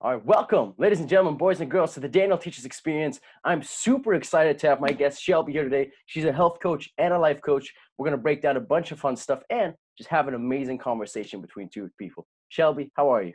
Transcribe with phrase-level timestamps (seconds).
[0.00, 3.18] All right, welcome, ladies and gentlemen, boys and girls, to the Daniel Teachers Experience.
[3.42, 5.90] I'm super excited to have my guest Shelby here today.
[6.06, 7.74] She's a health coach and a life coach.
[7.98, 10.78] We're going to break down a bunch of fun stuff and just have an amazing
[10.78, 12.28] conversation between two people.
[12.48, 13.32] Shelby, how are you?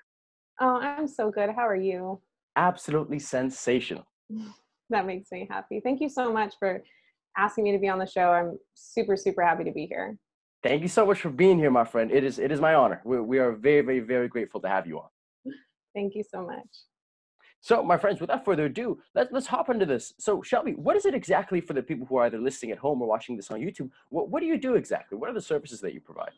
[0.61, 1.49] Oh, I'm so good.
[1.49, 2.21] How are you?
[2.55, 4.07] Absolutely sensational.
[4.89, 5.81] that makes me happy.
[5.83, 6.81] Thank you so much for
[7.35, 8.31] asking me to be on the show.
[8.31, 10.17] I'm super, super happy to be here.
[10.63, 12.09] Thank you so much for being here, my friend.
[12.09, 13.01] It is it is my honor.
[13.03, 15.09] We, we are very, very, very grateful to have you on.
[15.93, 16.67] Thank you so much.
[17.61, 20.13] So, my friends, without further ado, let's let's hop into this.
[20.19, 23.01] So, Shelby, what is it exactly for the people who are either listening at home
[23.01, 23.89] or watching this on YouTube?
[24.09, 25.17] What what do you do exactly?
[25.17, 26.33] What are the services that you provide?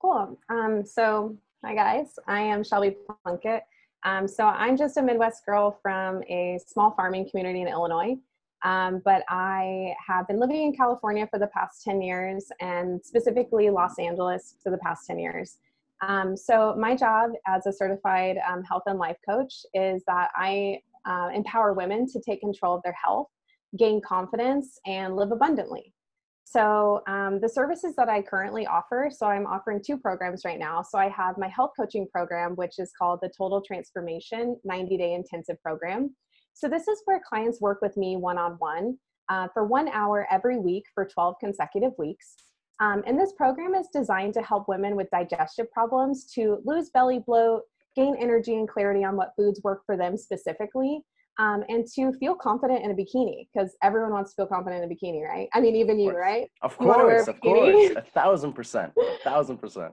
[0.00, 0.36] Cool.
[0.48, 3.62] Um, so, hi guys, I am Shelby Plunkett.
[4.02, 8.16] Um, so, I'm just a Midwest girl from a small farming community in Illinois.
[8.62, 13.70] Um, but I have been living in California for the past 10 years and specifically
[13.70, 15.58] Los Angeles for the past 10 years.
[16.02, 20.78] Um, so, my job as a certified um, health and life coach is that I
[21.06, 23.28] uh, empower women to take control of their health,
[23.78, 25.92] gain confidence, and live abundantly.
[26.44, 30.82] So, um, the services that I currently offer so, I'm offering two programs right now.
[30.82, 35.12] So, I have my health coaching program, which is called the Total Transformation 90 Day
[35.12, 36.14] Intensive Program.
[36.54, 38.96] So, this is where clients work with me one on one
[39.54, 42.36] for one hour every week for 12 consecutive weeks.
[42.80, 47.20] Um, and this program is designed to help women with digestive problems to lose belly
[47.26, 47.62] bloat,
[47.94, 51.02] gain energy and clarity on what foods work for them specifically,
[51.38, 54.90] um, and to feel confident in a bikini because everyone wants to feel confident in
[54.90, 55.48] a bikini, right?
[55.52, 56.48] I mean, even you, right?
[56.62, 59.92] Of course, of course, a thousand percent, a thousand percent.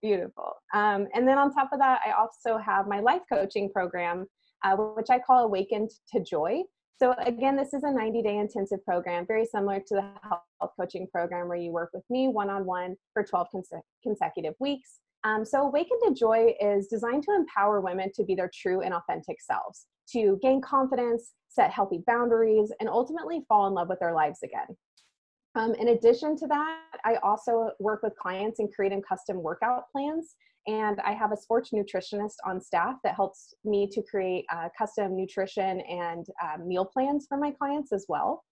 [0.00, 0.54] Beautiful.
[0.74, 4.26] Um, and then on top of that, I also have my life coaching program,
[4.64, 6.62] uh, which I call Awakened to Joy.
[7.02, 11.08] So again, this is a 90 day intensive program, very similar to the health coaching
[11.10, 13.72] program where you work with me one-on-one for 12 cons-
[14.04, 15.00] consecutive weeks.
[15.24, 18.94] Um, so Awaken to Joy is designed to empower women to be their true and
[18.94, 24.14] authentic selves, to gain confidence, set healthy boundaries, and ultimately fall in love with their
[24.14, 24.76] lives again.
[25.56, 30.36] Um, in addition to that, I also work with clients in creating custom workout plans
[30.66, 35.16] and I have a sports nutritionist on staff that helps me to create uh, custom
[35.16, 38.44] nutrition and uh, meal plans for my clients as well.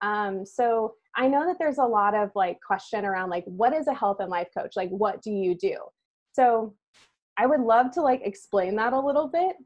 [0.00, 3.88] Um, so I know that there's a lot of like question around like what is
[3.88, 4.74] a health and life coach?
[4.76, 5.76] Like what do you do?
[6.32, 6.74] So
[7.36, 9.56] I would love to like explain that a little bit.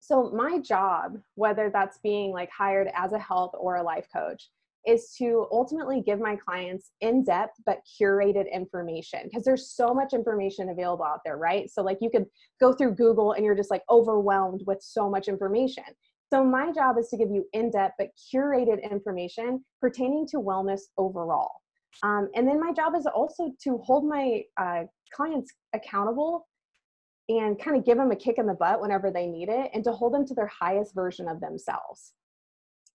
[0.00, 4.50] So my job, whether that's being like hired as a health or a life coach,
[4.86, 10.12] is to ultimately give my clients in depth but curated information because there's so much
[10.12, 11.70] information available out there, right?
[11.70, 12.26] So, like, you could
[12.60, 15.84] go through Google and you're just like overwhelmed with so much information.
[16.32, 20.80] So, my job is to give you in depth but curated information pertaining to wellness
[20.98, 21.50] overall.
[22.02, 26.46] Um, and then my job is also to hold my uh, clients accountable
[27.28, 29.82] and kind of give them a kick in the butt whenever they need it and
[29.84, 32.12] to hold them to their highest version of themselves.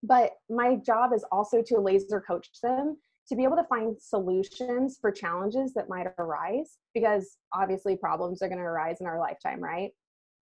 [0.03, 4.97] But my job is also to laser coach them to be able to find solutions
[4.99, 9.61] for challenges that might arise because obviously problems are going to arise in our lifetime,
[9.61, 9.91] right?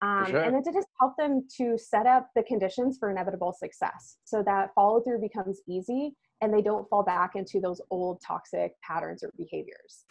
[0.01, 0.41] Um, sure.
[0.41, 4.43] And then to just help them to set up the conditions for inevitable success so
[4.43, 9.23] that follow through becomes easy and they don't fall back into those old toxic patterns
[9.23, 10.05] or behaviors.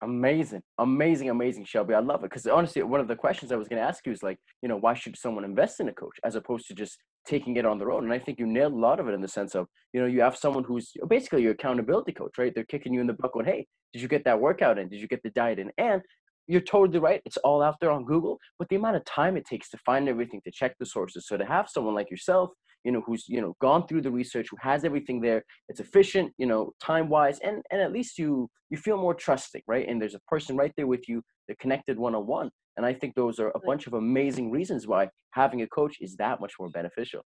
[0.00, 1.92] Amazing, amazing, amazing, Shelby.
[1.94, 4.12] I love it because honestly, one of the questions I was going to ask you
[4.12, 6.98] is like, you know, why should someone invest in a coach as opposed to just
[7.26, 8.04] taking it on their own?
[8.04, 10.06] And I think you nailed a lot of it in the sense of, you know,
[10.06, 12.52] you have someone who's basically your accountability coach, right?
[12.54, 14.88] They're kicking you in the butt going, hey, did you get that workout in?
[14.88, 15.72] Did you get the diet in?
[15.78, 16.00] And
[16.46, 17.20] you're totally right.
[17.24, 20.08] It's all out there on Google, but the amount of time it takes to find
[20.08, 21.26] everything, to check the sources.
[21.26, 22.50] So to have someone like yourself,
[22.84, 26.32] you know, who's, you know, gone through the research, who has everything there, it's efficient,
[26.38, 29.88] you know, time wise, and, and at least you, you feel more trusting, right?
[29.88, 32.50] And there's a person right there with you, they're connected one on one.
[32.76, 36.14] And I think those are a bunch of amazing reasons why having a coach is
[36.16, 37.22] that much more beneficial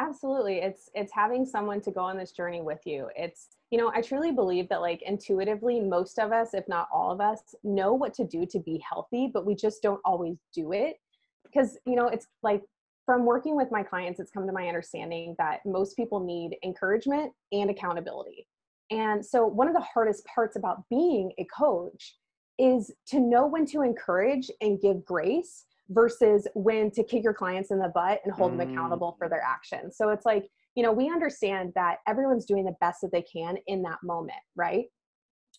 [0.00, 3.90] absolutely it's it's having someone to go on this journey with you it's you know
[3.94, 7.94] i truly believe that like intuitively most of us if not all of us know
[7.94, 10.96] what to do to be healthy but we just don't always do it
[11.44, 12.62] because you know it's like
[13.06, 17.32] from working with my clients it's come to my understanding that most people need encouragement
[17.52, 18.46] and accountability
[18.90, 22.16] and so one of the hardest parts about being a coach
[22.58, 27.70] is to know when to encourage and give grace versus when to kick your clients
[27.70, 28.58] in the butt and hold mm.
[28.58, 29.96] them accountable for their actions.
[29.96, 33.56] So it's like, you know, we understand that everyone's doing the best that they can
[33.66, 34.86] in that moment, right?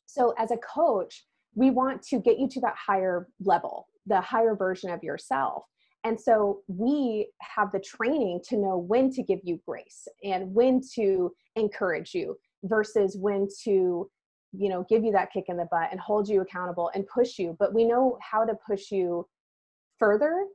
[0.06, 4.56] So as a coach, we want to get you to that higher level, the higher
[4.56, 5.64] version of yourself.
[6.08, 10.80] And so we have the training to know when to give you grace and when
[10.96, 14.10] to encourage you versus when to
[14.54, 17.38] you know give you that kick in the butt and hold you accountable and push
[17.38, 17.58] you.
[17.60, 19.28] But we know how to push you
[20.00, 20.46] further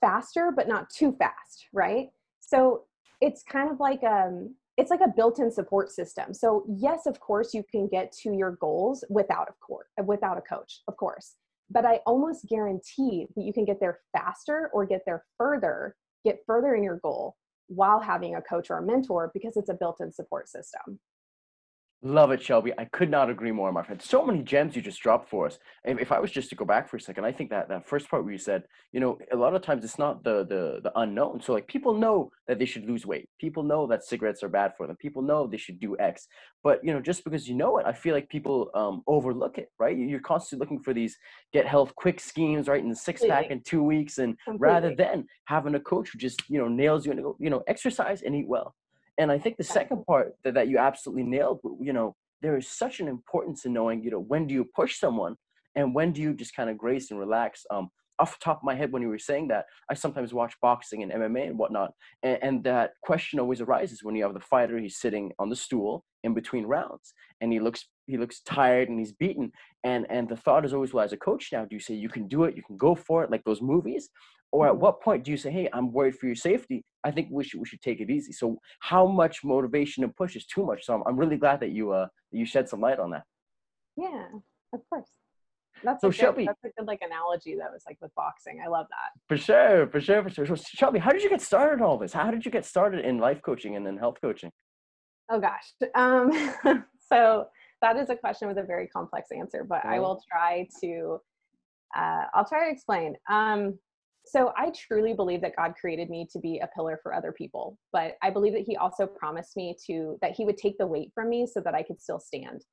[0.00, 2.08] faster but not too fast right?
[2.40, 2.82] So
[3.20, 6.34] it's kind of like um it's like a built-in support system.
[6.34, 10.40] So yes of course you can get to your goals without of course without a
[10.40, 11.36] coach of course
[11.70, 16.38] but i almost guarantee that you can get there faster or get there further get
[16.46, 17.36] further in your goal
[17.68, 20.98] while having a coach or a mentor because it's a built-in support system
[22.02, 22.72] Love it, Shelby.
[22.76, 24.00] I could not agree more, my friend.
[24.00, 25.58] So many gems you just dropped for us.
[25.84, 27.88] And if I was just to go back for a second, I think that that
[27.88, 30.80] first part where you said, you know, a lot of times it's not the the
[30.82, 31.40] the unknown.
[31.40, 33.30] So like people know that they should lose weight.
[33.40, 34.96] People know that cigarettes are bad for them.
[34.96, 36.28] People know they should do X.
[36.62, 39.70] But you know, just because you know it, I feel like people um, overlook it,
[39.78, 39.96] right?
[39.96, 41.16] You're constantly looking for these
[41.54, 42.82] get health quick schemes, right?
[42.82, 44.68] In the six pack in two weeks, and Completely.
[44.68, 47.62] rather than having a coach who just you know nails you and go, you know,
[47.66, 48.74] exercise and eat well
[49.18, 52.68] and I think the second part that, that you absolutely nailed, you know, there is
[52.68, 55.36] such an importance in knowing, you know, when do you push someone
[55.74, 57.64] and when do you just kind of grace and relax.
[57.70, 60.54] Um, off the top of my head, when you were saying that, I sometimes watch
[60.62, 61.92] boxing and MMA and whatnot,
[62.22, 64.78] and, and that question always arises when you have the fighter.
[64.78, 68.98] He's sitting on the stool in between rounds, and he looks he looks tired and
[68.98, 69.52] he's beaten.
[69.84, 72.08] And and the thought is always, well, as a coach now, do you say you
[72.08, 74.08] can do it, you can go for it, like those movies,
[74.56, 74.80] or at mm-hmm.
[74.80, 77.60] what point do you say hey i'm worried for your safety i think we should
[77.60, 80.94] we should take it easy so how much motivation and push is too much so
[80.94, 83.24] i'm, I'm really glad that you uh you shed some light on that
[83.96, 84.26] yeah
[84.72, 85.10] of course
[85.84, 88.62] that's so a good, Shelby, that's a good like analogy that was like with boxing.
[88.64, 89.10] I love that.
[89.28, 90.46] For sure, for sure, for sure.
[90.46, 92.14] So Shelby, how did you get started in all this?
[92.14, 94.50] How did you get started in life coaching and then health coaching?
[95.30, 95.74] Oh gosh.
[95.94, 96.32] Um,
[97.12, 97.48] so
[97.82, 101.20] that is a question with a very complex answer, but I will try to
[101.94, 103.14] uh, I'll try to explain.
[103.30, 103.78] Um,
[104.26, 107.78] so I truly believe that God created me to be a pillar for other people,
[107.92, 111.12] but I believe that He also promised me to that He would take the weight
[111.14, 112.64] from me so that I could still stand.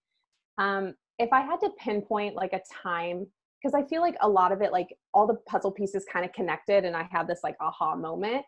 [0.57, 3.27] Um, if I had to pinpoint like a time,
[3.61, 6.33] because I feel like a lot of it, like all the puzzle pieces kind of
[6.33, 8.43] connected, and I had this like aha moment.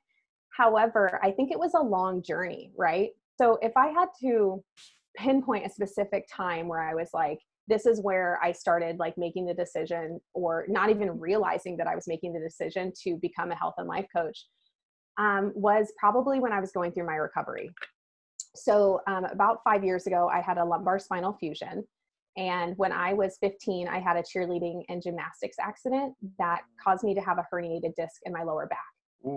[0.57, 3.09] However, I think it was a long journey, right?
[3.37, 4.63] So if I had to
[5.17, 9.45] pinpoint a specific time where I was like, this is where I started like making
[9.45, 13.55] the decision or not even realizing that I was making the decision to become a
[13.55, 14.45] health and life coach
[15.17, 17.71] um, was probably when I was going through my recovery.
[18.55, 21.83] So, um, about five years ago, I had a lumbar spinal fusion.
[22.37, 27.15] And when I was 15, I had a cheerleading and gymnastics accident that caused me
[27.15, 28.79] to have a herniated disc in my lower back.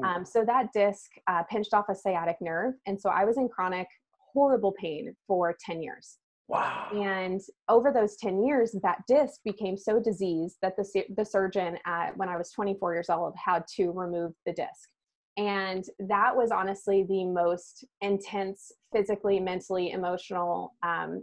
[0.05, 2.75] Um, so, that disc uh, pinched off a sciatic nerve.
[2.87, 3.89] And so, I was in chronic,
[4.33, 6.19] horrible pain for 10 years.
[6.49, 6.89] Wow.
[6.93, 12.17] And over those 10 years, that disc became so diseased that the, the surgeon at
[12.17, 14.89] when I was 24 years old had to remove the disc.
[15.37, 21.23] And that was honestly the most intense, physically, mentally, emotional um,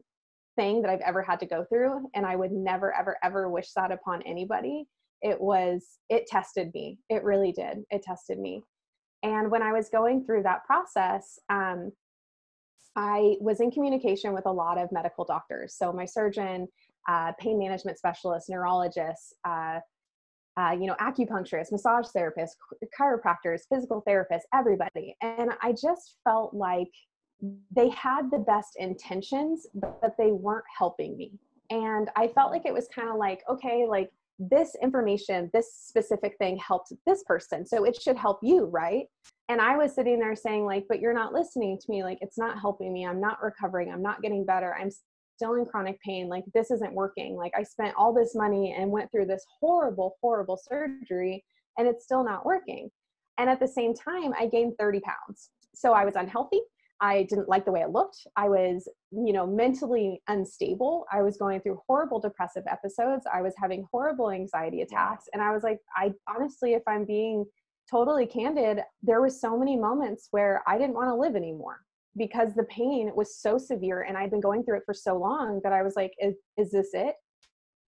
[0.56, 2.08] thing that I've ever had to go through.
[2.14, 4.86] And I would never, ever, ever wish that upon anybody.
[5.22, 7.00] It was, it tested me.
[7.10, 7.80] It really did.
[7.90, 8.62] It tested me.
[9.24, 11.92] And when I was going through that process, um,
[12.96, 15.76] I was in communication with a lot of medical doctors.
[15.78, 16.68] So my surgeon,
[17.10, 19.80] uh, pain management specialist, neurologists, uh,
[20.58, 22.56] uh, you know, acupuncturists, massage therapists,
[22.98, 25.16] chiropractors, physical therapists, everybody.
[25.22, 26.88] And I just felt like
[27.76, 31.34] they had the best intentions, but they weren't helping me.
[31.70, 34.10] And I felt like it was kind of like, okay, like
[34.40, 37.66] this information, this specific thing helped this person.
[37.66, 39.08] So it should help you, right?
[39.48, 42.04] And I was sitting there saying, like, but you're not listening to me.
[42.04, 43.06] Like, it's not helping me.
[43.06, 43.92] I'm not recovering.
[43.92, 44.76] I'm not getting better.
[44.76, 44.90] I'm
[45.36, 46.28] still in chronic pain.
[46.28, 47.36] Like, this isn't working.
[47.36, 51.44] Like, I spent all this money and went through this horrible, horrible surgery,
[51.78, 52.90] and it's still not working.
[53.38, 55.50] And at the same time, I gained 30 pounds.
[55.76, 56.62] So I was unhealthy.
[57.02, 58.26] I didn't like the way it looked.
[58.38, 61.06] I was, you know, mentally unstable.
[61.12, 63.26] I was going through horrible depressive episodes.
[63.32, 65.26] I was having horrible anxiety attacks.
[65.34, 67.46] And I was like, I honestly, if I'm being
[67.90, 71.82] totally candid, there were so many moments where I didn't want to live anymore
[72.18, 75.60] because the pain was so severe and I'd been going through it for so long
[75.64, 77.16] that I was like, is, is this it?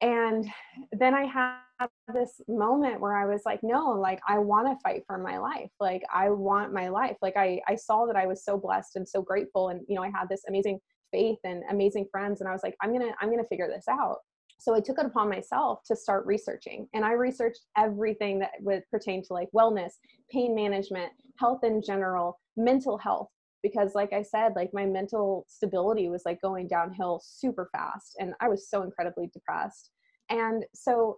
[0.01, 0.47] And
[0.91, 5.03] then I had this moment where I was like, no, like I want to fight
[5.07, 5.69] for my life.
[5.79, 7.17] Like I want my life.
[7.21, 9.69] Like I, I saw that I was so blessed and so grateful.
[9.69, 10.79] And, you know, I had this amazing
[11.11, 12.41] faith and amazing friends.
[12.41, 14.17] And I was like, I'm going to, I'm going to figure this out.
[14.57, 16.87] So I took it upon myself to start researching.
[16.93, 19.93] And I researched everything that would pertain to like wellness,
[20.31, 23.29] pain management, health in general, mental health,
[23.63, 28.33] because like i said like my mental stability was like going downhill super fast and
[28.39, 29.91] i was so incredibly depressed
[30.29, 31.17] and so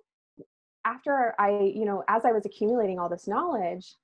[0.86, 3.96] after i you know as i was accumulating all this knowledge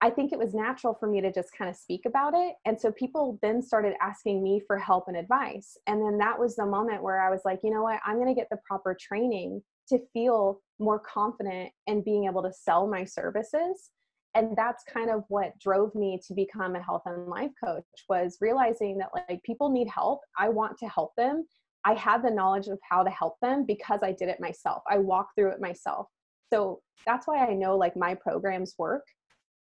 [0.00, 2.54] i think it was natural for me to just kind of speak about it.
[2.64, 5.76] And so people then started asking me for help and advice.
[5.86, 8.00] And then that was the moment where i was like you know what?
[8.06, 12.52] I'm going to get the proper training to feel more confident in being able to
[12.52, 13.90] sell my services.
[14.34, 18.36] And that's kind of what drove me to become a health and life coach was
[18.40, 20.20] realizing that like people need help.
[20.38, 21.46] I want to help them.
[21.84, 24.82] I had the knowledge of how to help them because i did it myself.
[24.88, 26.06] I walked through it myself.
[26.52, 29.04] So that's why i know like my programs work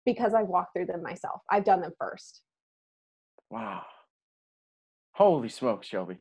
[0.04, 1.42] because i've walked through them myself.
[1.50, 2.42] I've done them first.
[3.50, 3.82] Wow.
[5.12, 6.16] Holy smokes shelby.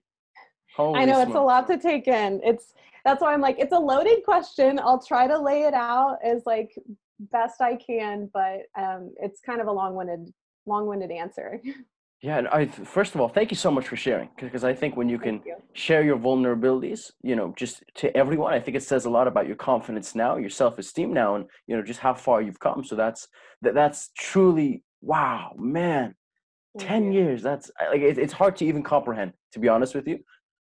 [0.76, 1.30] Holy i know smokes.
[1.30, 2.42] it's a lot to take in.
[2.44, 2.74] It's
[3.06, 4.80] that's why i'm like it's a loaded question.
[4.80, 6.72] I'll try to lay it out as like
[7.20, 10.34] best I can, but um, it's kind of a long-winded,
[10.66, 11.62] long-winded answer.
[12.22, 14.98] Yeah, and I first of all, thank you so much for sharing because I think
[14.98, 15.56] when you can you.
[15.74, 19.48] share your vulnerabilities, you know, just to everyone, I think it says a lot about
[19.48, 22.84] your confidence now, your self-esteem now, and you know, just how far you've come.
[22.84, 23.30] So that's
[23.62, 26.16] that that's truly wow, man.
[26.78, 27.22] Thank 10 you.
[27.22, 30.20] years, that's like it, it's hard to even comprehend, to be honest with you.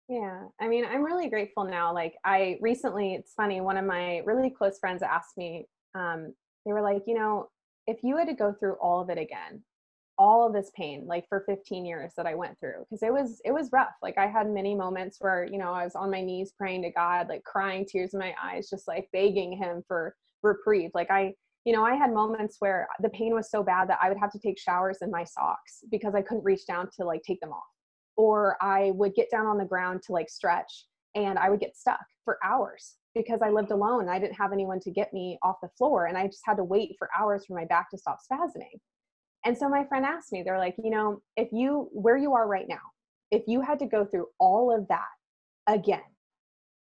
[0.09, 1.93] Yeah, I mean, I'm really grateful now.
[1.93, 6.33] Like, I recently, it's funny, one of my really close friends asked me, um,
[6.65, 7.49] they were like, you know,
[7.87, 9.63] if you had to go through all of it again,
[10.19, 13.41] all of this pain, like for 15 years that I went through, because it was
[13.45, 13.95] it was rough.
[14.03, 16.91] Like I had many moments where, you know, I was on my knees praying to
[16.91, 20.91] God, like crying tears in my eyes, just like begging him for reprieve.
[20.95, 21.35] Like I,
[21.65, 24.33] you know, I had moments where the pain was so bad that I would have
[24.33, 27.53] to take showers in my socks because I couldn't reach down to like take them
[27.53, 27.63] off.
[28.17, 31.77] Or I would get down on the ground to like stretch and I would get
[31.77, 34.09] stuck for hours because I lived alone.
[34.09, 36.65] I didn't have anyone to get me off the floor and I just had to
[36.65, 38.81] wait for hours for my back to stop spasming.
[39.49, 42.47] And so my friend asked me, they're like, you know, if you, where you are
[42.47, 42.83] right now,
[43.31, 45.09] if you had to go through all of that
[45.67, 46.03] again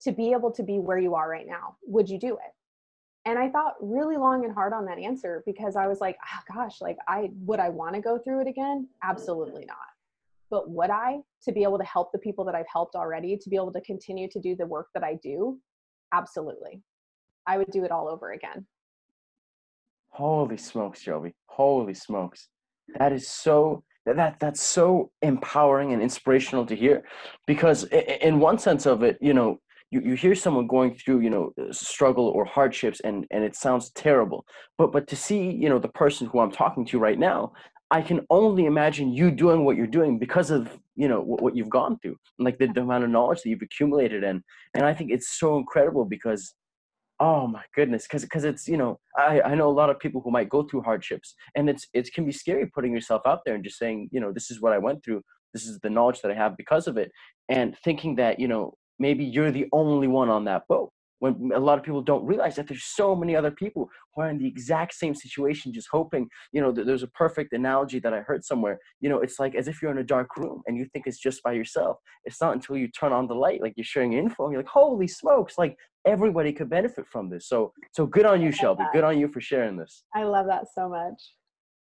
[0.04, 2.54] to be able to be where you are right now, would you do it?
[3.26, 6.54] And I thought really long and hard on that answer because I was like, oh
[6.56, 8.88] gosh, like I, would I want to go through it again?
[9.04, 9.68] Absolutely mm-hmm.
[9.68, 9.78] not.
[10.50, 13.50] But would I to be able to help the people that I've helped already, to
[13.50, 15.60] be able to continue to do the work that I do?
[16.14, 16.82] absolutely
[17.48, 18.66] i would do it all over again
[20.10, 22.50] holy smokes shelby holy smokes
[23.00, 27.04] that is so that that's so empowering and inspirational to hear
[27.48, 29.60] because in one sense of it you know
[29.92, 33.56] you, you hear someone going through you know uh, struggle or hardships and and it
[33.56, 34.46] sounds terrible
[34.78, 37.54] but but to see you know the person who i'm talking to right now
[37.92, 41.56] i can only imagine you doing what you're doing because of you know what, what
[41.56, 44.42] you've gone through like the amount of knowledge that you've accumulated and
[44.74, 46.54] and i think it's so incredible because
[47.20, 50.22] oh my goodness because because it's you know i i know a lot of people
[50.22, 53.56] who might go through hardships and it's it can be scary putting yourself out there
[53.56, 55.22] and just saying you know this is what i went through.
[55.54, 57.12] This is the knowledge that i have because of it
[57.48, 61.60] and thinking that you know maybe you're the only one on that boat when a
[61.60, 64.48] lot of people don't realize that there's so many other people who are in the
[64.48, 68.78] exact same situation just hoping you know there's a perfect analogy that i heard somewhere
[69.00, 71.20] you know it's like as if you're in a dark room and you think it's
[71.20, 71.98] just by yourself.
[72.26, 74.68] It's not until you turn on the light like you're sharing info and you're like
[74.68, 78.94] holy smokes like everybody could benefit from this so so good on you shelby that.
[78.94, 81.36] good on you for sharing this i love that so much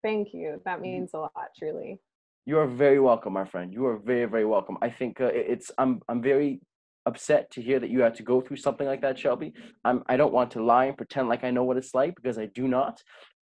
[0.03, 1.99] thank you that means a lot truly
[2.45, 5.71] you are very welcome my friend you are very very welcome i think uh, it's
[5.77, 6.61] i'm i'm very
[7.05, 9.53] upset to hear that you had to go through something like that, Shelby.
[9.83, 12.37] I'm I don't want to lie and pretend like I know what it's like because
[12.37, 13.01] I do not.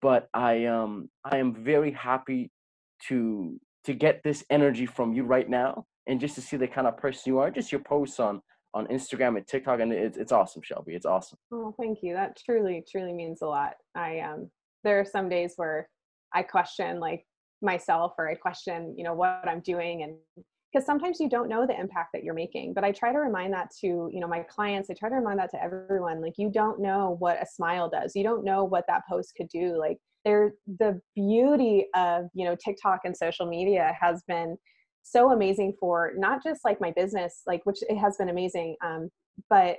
[0.03, 2.51] But I um I am very happy
[3.09, 6.87] to to get this energy from you right now and just to see the kind
[6.87, 7.51] of person you are.
[7.51, 8.41] Just your posts on
[8.75, 10.95] on Instagram and TikTok and it's it's awesome, Shelby.
[10.95, 11.39] It's awesome.
[11.53, 12.13] Oh, thank you.
[12.13, 13.75] That truly truly means a lot.
[13.95, 14.51] I um
[14.83, 15.89] there are some days where
[16.35, 17.25] I question like
[17.63, 20.17] myself or I question, you know, what I'm doing and
[20.73, 23.53] because sometimes you don't know the impact that you're making but i try to remind
[23.53, 26.51] that to you know my clients i try to remind that to everyone like you
[26.51, 29.99] don't know what a smile does you don't know what that post could do like
[30.25, 34.57] there the beauty of you know tiktok and social media has been
[35.05, 39.11] so amazing for not just like my business like which it has been amazing um,
[39.49, 39.79] but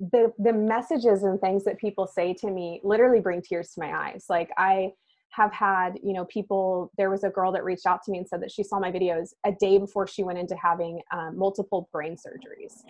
[0.00, 3.92] the the messages and things that people say to me literally bring tears to my
[3.92, 4.26] eyes.
[4.28, 4.92] Like i
[5.30, 8.28] have had you know people there was a girl that reached out to me and
[8.28, 11.88] said that she saw my videos a day before she went into having um, multiple
[11.92, 12.84] brain surgeries.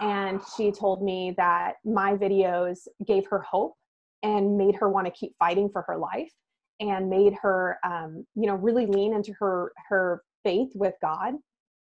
[0.00, 3.74] And she told me that my videos gave her hope
[4.22, 6.32] and made her want to keep fighting for her life
[6.80, 11.34] and made her um, you know really lean into her her faith with god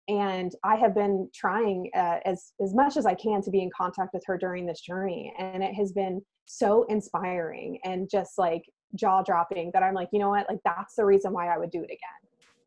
[0.08, 3.70] and i have been trying uh, as as much as i can to be in
[3.76, 8.64] contact with her during this journey and it has been so inspiring and just like
[8.94, 10.46] jaw dropping that I'm like, you know what?
[10.48, 11.98] Like, that's the reason why I would do it again.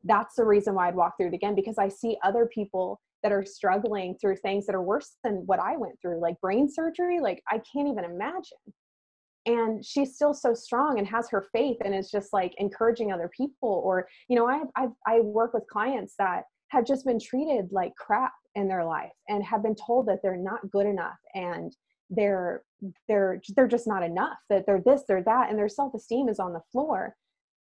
[0.04, 3.32] That's the reason why I'd walk through it again because I see other people that
[3.32, 7.20] are struggling through things that are worse than what I went through, like brain surgery.
[7.20, 8.58] Like, I can't even imagine.
[9.48, 13.30] And she's still so strong and has her faith and is just like encouraging other
[13.36, 13.82] people.
[13.84, 17.96] Or, you know, I, I, I work with clients that have just been treated like
[17.96, 21.76] crap in their life and have been told that they're not good enough and
[22.10, 22.64] they're
[23.08, 26.54] they're they're just not enough that they're this they're that and their self-esteem is on
[26.54, 27.16] the floor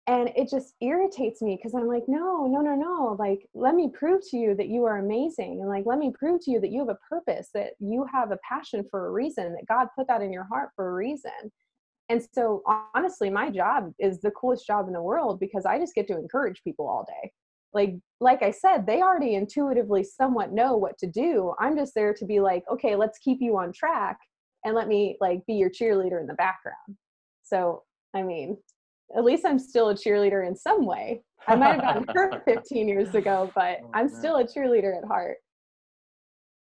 [0.09, 3.89] and it just irritates me because i'm like no no no no like let me
[3.89, 6.73] prove to you that you are amazing and like let me prove to you that
[6.73, 10.09] you have a purpose that you have a passion for a reason that god put
[10.09, 11.31] that in your heart for a reason
[12.12, 12.62] and so
[12.95, 16.16] honestly my job is the coolest job in the world because i just get to
[16.16, 17.31] encourage people all day
[17.75, 22.14] like like i said they already intuitively somewhat know what to do i'm just there
[22.14, 24.19] to be like okay let's keep you on track
[24.64, 26.97] and let me like be your cheerleader in the background
[27.42, 27.83] so
[28.14, 28.57] i mean
[29.16, 31.23] at least I'm still a cheerleader in some way.
[31.47, 35.04] I might have gotten hurt 15 years ago, but oh, I'm still a cheerleader at
[35.04, 35.38] heart.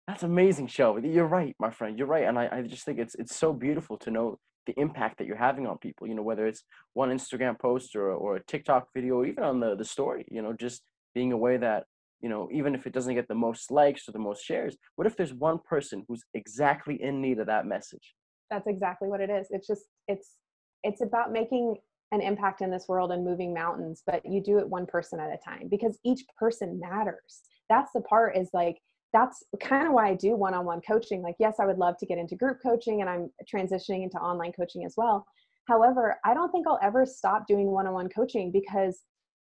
[0.08, 1.08] That's amazing, Shelby.
[1.08, 1.96] You're right, my friend.
[1.96, 5.18] You're right, and I, I just think it's it's so beautiful to know the impact
[5.18, 6.06] that you're having on people.
[6.06, 6.64] You know, whether it's
[6.94, 10.24] one Instagram post or or a TikTok video, or even on the the story.
[10.30, 10.82] You know, just
[11.14, 11.84] being aware that
[12.20, 15.06] you know even if it doesn't get the most likes or the most shares, what
[15.06, 18.14] if there's one person who's exactly in need of that message?
[18.50, 19.46] That's exactly what it is.
[19.50, 20.36] It's just it's
[20.82, 21.76] it's about making
[22.12, 25.30] an impact in this world and moving mountains but you do it one person at
[25.30, 28.78] a time because each person matters that's the part is like
[29.12, 32.18] that's kind of why I do one-on-one coaching like yes I would love to get
[32.18, 35.26] into group coaching and I'm transitioning into online coaching as well.
[35.66, 39.00] However I don't think I'll ever stop doing one-on-one coaching because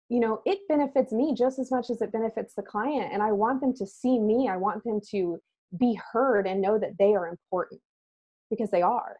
[0.09, 3.31] you know it benefits me just as much as it benefits the client and I
[3.31, 5.39] want them to see me I want them to
[5.77, 7.81] be heard and know that they are important
[8.50, 9.17] because they are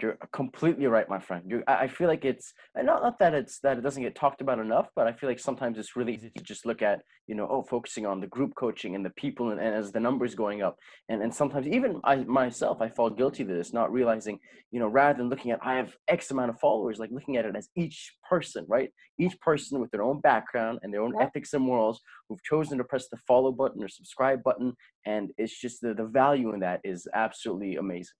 [0.00, 1.42] you're completely right, my friend.
[1.46, 4.58] You, I feel like it's not not that it's that it doesn't get talked about
[4.58, 7.48] enough, but I feel like sometimes it's really easy to just look at you know
[7.50, 10.62] oh focusing on the group coaching and the people and, and as the numbers going
[10.62, 10.76] up,
[11.08, 14.38] and and sometimes even I myself I fall guilty to this, not realizing
[14.70, 17.44] you know rather than looking at I have X amount of followers, like looking at
[17.44, 18.90] it as each person, right?
[19.18, 22.84] Each person with their own background and their own ethics and morals who've chosen to
[22.84, 24.74] press the follow button or subscribe button,
[25.04, 28.14] and it's just the the value in that is absolutely amazing.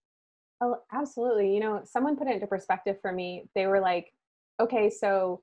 [0.61, 1.55] Oh, absolutely.
[1.55, 3.45] You know, someone put it into perspective for me.
[3.55, 4.13] They were like,
[4.61, 5.43] okay, so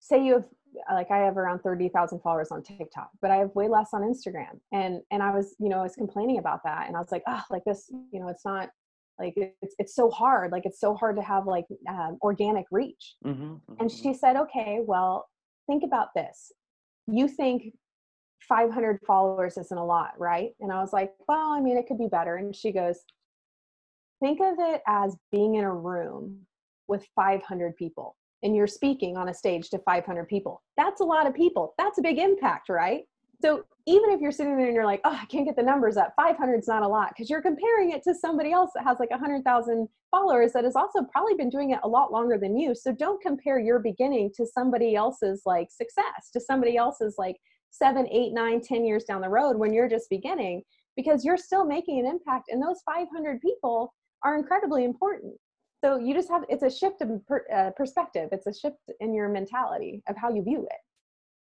[0.00, 0.44] say you have
[0.92, 4.60] like I have around 30,000 followers on TikTok, but I have way less on Instagram.
[4.72, 7.22] And and I was, you know, I was complaining about that and I was like,
[7.26, 8.68] "Oh, like this, you know, it's not
[9.18, 10.52] like it's it's so hard.
[10.52, 13.74] Like it's so hard to have like um, organic reach." Mm-hmm, mm-hmm.
[13.80, 15.28] And she said, "Okay, well,
[15.66, 16.52] think about this.
[17.06, 17.72] You think
[18.48, 21.98] 500 followers isn't a lot, right?" And I was like, "Well, I mean, it could
[21.98, 23.00] be better." And she goes,
[24.20, 26.40] think of it as being in a room
[26.88, 30.62] with 500 people and you're speaking on a stage to 500 people.
[30.76, 31.74] That's a lot of people.
[31.78, 33.02] That's a big impact, right?
[33.42, 35.96] So even if you're sitting there and you're like, oh, I can't get the numbers
[35.96, 38.98] up, 500 is not a lot because you're comparing it to somebody else that has
[38.98, 42.74] like 100,000 followers that has also probably been doing it a lot longer than you.
[42.74, 47.36] So don't compare your beginning to somebody else's like success, to somebody else's like
[47.70, 50.62] seven, eight, nine, ten years down the road when you're just beginning
[50.96, 52.48] because you're still making an impact.
[52.48, 53.92] And those 500 people
[54.26, 55.34] are incredibly important.
[55.84, 58.28] So you just have it's a shift in per, uh, perspective.
[58.32, 60.80] It's a shift in your mentality of how you view it.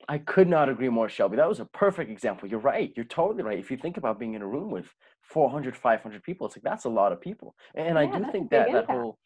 [0.09, 1.37] I could not agree more, Shelby.
[1.37, 2.48] That was a perfect example.
[2.48, 2.92] You're right.
[2.94, 3.59] You're totally right.
[3.59, 4.87] If you think about being in a room with
[5.22, 7.54] 400, 500 people, it's like that's a lot of people.
[7.74, 9.18] And yeah, I do think that that whole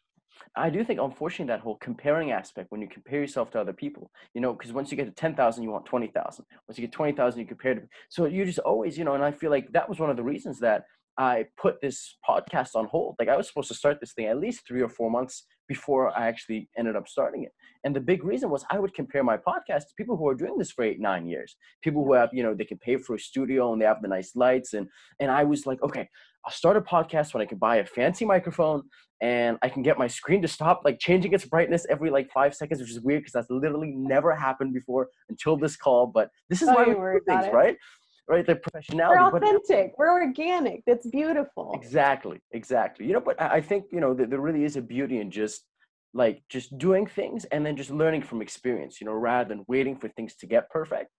[0.55, 4.09] I do think, unfortunately, that whole comparing aspect when you compare yourself to other people,
[4.33, 6.45] you know, because once you get to 10,000, you want 20,000.
[6.67, 7.81] Once you get 20,000, you compare to.
[8.09, 10.23] So you just always, you know, and I feel like that was one of the
[10.23, 10.85] reasons that
[11.17, 13.15] I put this podcast on hold.
[13.19, 16.17] Like I was supposed to start this thing at least three or four months before
[16.17, 17.51] I actually ended up starting it.
[17.83, 20.57] And the big reason was I would compare my podcast to people who are doing
[20.57, 21.55] this for eight, nine years.
[21.83, 24.07] People who have, you know, they can pay for a studio and they have the
[24.07, 24.73] nice lights.
[24.73, 24.87] And
[25.19, 26.07] and I was like, okay,
[26.45, 28.83] I'll start a podcast when I can buy a fancy microphone
[29.21, 32.53] and I can get my screen to stop like changing its brightness every like five
[32.53, 36.07] seconds, which is weird because that's literally never happened before until this call.
[36.07, 37.77] But this is oh, why we do things, right?
[38.27, 38.45] Right?
[38.45, 39.31] The professionality.
[39.31, 39.93] We're authentic.
[39.97, 40.83] We're organic.
[40.85, 41.71] That's beautiful.
[41.75, 42.39] Exactly.
[42.51, 43.05] Exactly.
[43.05, 45.65] You know, but I think you know there really is a beauty in just
[46.13, 49.01] like just doing things and then just learning from experience.
[49.01, 51.09] You know, rather than waiting for things to get perfect.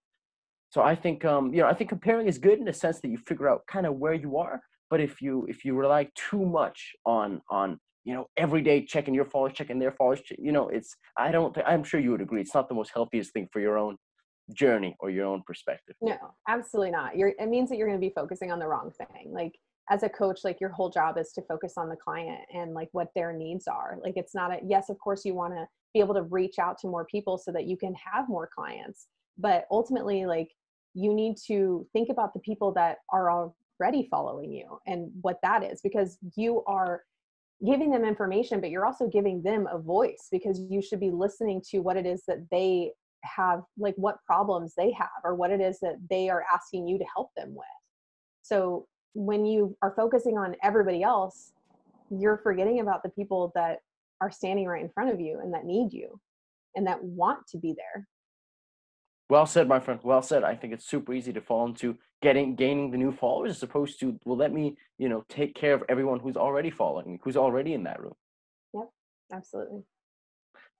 [0.70, 3.08] So I think um you know I think comparing is good in the sense that
[3.08, 4.60] you figure out kind of where you are.
[4.90, 9.14] But if you if you rely too much on on you know every day checking
[9.14, 12.40] your followers, checking their followers, you know it's I don't I'm sure you would agree
[12.40, 13.96] it's not the most healthiest thing for your own
[14.52, 15.96] journey or your own perspective.
[16.02, 16.16] No,
[16.48, 17.16] absolutely not.
[17.16, 19.32] You're, it means that you're going to be focusing on the wrong thing.
[19.32, 19.54] Like
[19.90, 22.88] as a coach, like your whole job is to focus on the client and like
[22.92, 23.98] what their needs are.
[24.02, 26.78] Like it's not a, yes, of course you want to be able to reach out
[26.78, 29.06] to more people so that you can have more clients.
[29.38, 30.50] But ultimately, like
[30.94, 33.30] you need to think about the people that are
[33.80, 37.02] already following you and what that is because you are
[37.64, 41.62] giving them information but you're also giving them a voice because you should be listening
[41.68, 42.90] to what it is that they
[43.24, 46.98] have like what problems they have or what it is that they are asking you
[46.98, 47.66] to help them with.
[48.42, 51.52] So when you are focusing on everybody else
[52.10, 53.78] you're forgetting about the people that
[54.20, 56.20] are standing right in front of you and that need you
[56.76, 58.06] and that want to be there.
[59.30, 60.00] Well said my friend.
[60.02, 60.44] Well said.
[60.44, 64.00] I think it's super easy to fall into getting gaining the new followers as opposed
[64.00, 67.36] to well let me you know take care of everyone who's already following me who's
[67.36, 68.14] already in that room.
[68.74, 68.90] Yep.
[69.32, 69.82] Absolutely.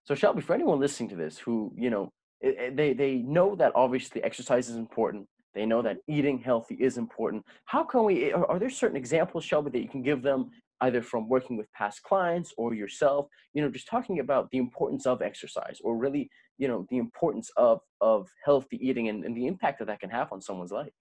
[0.05, 4.23] So shelby for anyone listening to this who you know they they know that obviously
[4.23, 5.27] exercise is important.
[5.55, 7.45] They know that eating healthy is important.
[7.67, 11.01] How can we are, are there certain examples shelby that you can give them either
[11.01, 13.29] from working with past clients or yourself?
[13.53, 17.51] You know just talking about the importance of exercise or really you know the importance
[17.57, 20.93] of of healthy eating and, and the impact that that can have on someone's life.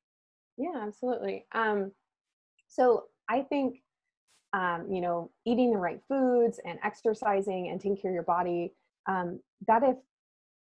[0.58, 1.46] Yeah absolutely.
[1.54, 1.92] Um
[2.74, 3.78] so i think
[4.54, 8.74] um you know eating the right foods and exercising and taking care of your body
[9.08, 9.96] um that if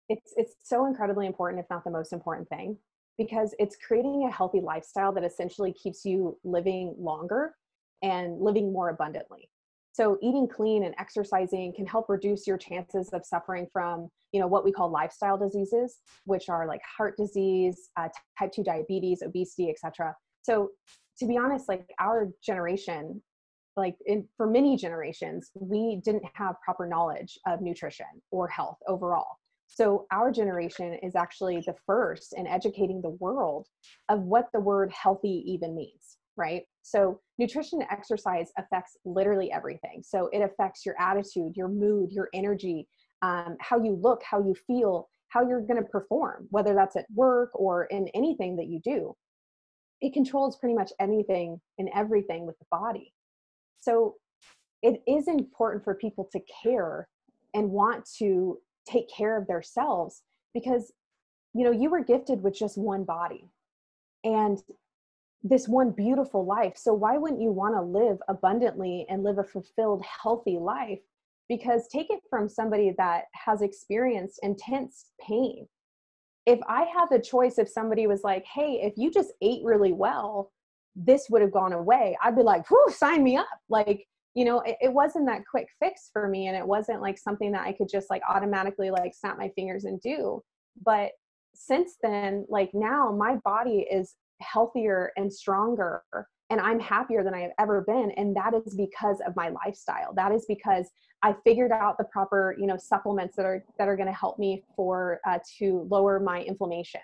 [0.09, 2.77] it's it's so incredibly important if not the most important thing
[3.17, 7.53] because it's creating a healthy lifestyle that essentially keeps you living longer
[8.03, 9.49] and living more abundantly.
[9.93, 14.47] So eating clean and exercising can help reduce your chances of suffering from you know
[14.47, 19.69] what we call lifestyle diseases which are like heart disease uh, type 2 diabetes obesity
[19.69, 20.71] etc so
[21.17, 23.21] to be honest like our generation
[23.77, 29.37] like in, for many generations we didn't have proper knowledge of nutrition or health overall
[29.75, 33.67] so our generation is actually the first in educating the world
[34.09, 36.63] of what the word healthy even means right?
[36.81, 40.03] So, nutrition and exercise affects literally everything.
[40.03, 42.87] So, it affects your attitude, your mood, your energy,
[43.21, 47.05] um, how you look, how you feel, how you're going to perform, whether that's at
[47.13, 49.15] work or in anything that you do.
[50.01, 53.13] It controls pretty much anything and everything with the body.
[53.79, 54.15] So,
[54.81, 57.07] it is important for people to care
[57.53, 60.21] and want to take care of themselves
[60.53, 60.93] because
[61.53, 63.49] you know you were gifted with just one body
[64.23, 64.61] and
[65.45, 66.73] this one beautiful life.
[66.75, 70.99] So why wouldn't you want to live abundantly and live a fulfilled, healthy life?
[71.47, 75.67] Because take it from somebody that has experienced intense pain.
[76.47, 79.93] If I had the choice, if somebody was like, hey, if you just ate really
[79.93, 80.51] well,
[80.95, 83.47] this would have gone away, I'd be like, whew, sign me up.
[83.69, 86.47] Like, you know, it, it wasn't that quick fix for me.
[86.47, 89.85] And it wasn't like something that I could just like automatically like snap my fingers
[89.85, 90.43] and do.
[90.85, 91.11] But
[91.55, 96.03] since then, like now my body is healthier and stronger
[96.49, 100.13] and i'm happier than i have ever been and that is because of my lifestyle
[100.13, 100.89] that is because
[101.23, 104.37] i figured out the proper you know supplements that are that are going to help
[104.37, 107.01] me for uh, to lower my inflammation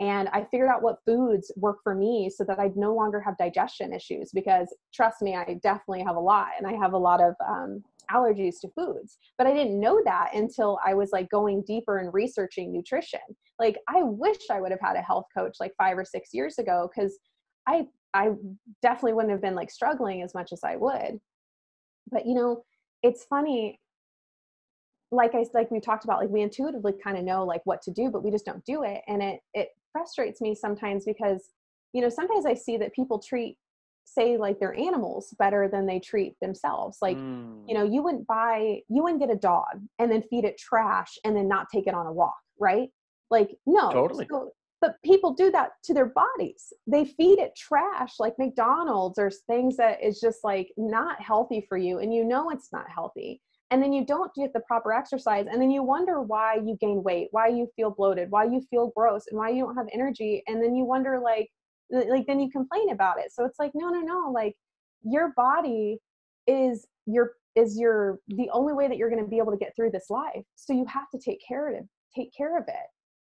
[0.00, 3.36] and i figured out what foods work for me so that I'd no longer have
[3.36, 7.20] digestion issues because trust me i definitely have a lot and i have a lot
[7.20, 11.62] of um, allergies to foods but i didn't know that until i was like going
[11.66, 13.20] deeper and researching nutrition.
[13.58, 16.58] Like i wish i would have had a health coach like five or six years
[16.58, 17.18] ago because
[17.68, 18.30] i i
[18.82, 21.20] definitely wouldn't have been like struggling as much as i would.
[22.10, 22.64] But you know
[23.02, 23.78] it's funny
[25.12, 27.90] like i like we talked about like we intuitively kind of know like what to
[27.90, 29.68] do but we just don't do it and it it
[30.00, 31.50] frustrates me sometimes because
[31.92, 33.56] you know sometimes i see that people treat
[34.04, 36.98] say like they're animals better than they treat themselves.
[37.00, 37.62] Like mm.
[37.68, 41.16] you know you wouldn't buy you wouldn't get a dog and then feed it trash
[41.24, 42.90] and then not take it on a walk right?
[43.30, 43.90] Like no.
[43.90, 44.26] Totally.
[44.30, 46.72] So, but people do that to their bodies.
[46.86, 51.76] They feed it trash like mcdonald's or things that is just like not healthy for
[51.78, 55.46] you and you know it's not healthy and then you don't get the proper exercise
[55.50, 58.92] and then you wonder why you gain weight why you feel bloated why you feel
[58.96, 61.48] gross and why you don't have energy and then you wonder like
[61.90, 63.32] like then you complain about it.
[63.32, 64.56] So it's like no no no like
[65.02, 65.98] your body
[66.46, 69.74] is your is your the only way that you're going to be able to get
[69.74, 70.44] through this life.
[70.54, 72.86] So you have to take care of it take care of it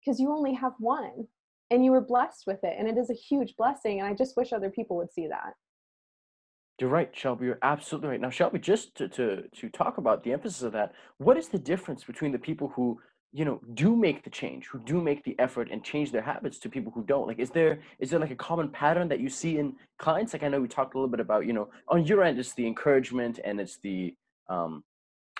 [0.05, 1.27] because you only have one
[1.71, 4.35] and you were blessed with it and it is a huge blessing and i just
[4.37, 5.53] wish other people would see that
[6.80, 8.20] you're right shelby you're absolutely right.
[8.20, 11.58] Now shelby just to, to to talk about the emphasis of that what is the
[11.58, 12.98] difference between the people who
[13.32, 16.58] you know do make the change who do make the effort and change their habits
[16.58, 17.28] to people who don't?
[17.28, 20.32] Like is there is there like a common pattern that you see in clients?
[20.32, 22.54] Like i know we talked a little bit about you know on your end it's
[22.54, 24.14] the encouragement and it's the
[24.48, 24.82] um